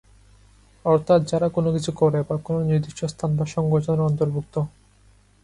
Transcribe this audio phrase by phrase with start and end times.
[0.85, 4.55] অর্থাৎ যারা কোনো কিছু করে বা কোনো নির্দিষ্ট স্থান বা সংগঠনের অন্তর্ভুক্ত।